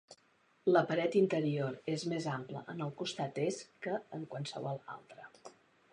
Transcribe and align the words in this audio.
La 0.71 0.81
paret 0.91 1.17
interior 1.19 1.75
és 1.97 2.07
més 2.13 2.27
ampla 2.37 2.63
en 2.75 2.83
el 2.87 2.95
costat 3.03 3.39
est 3.45 3.63
que 3.87 3.99
en 4.19 4.29
qualsevol 4.33 4.85
altre. 4.99 5.29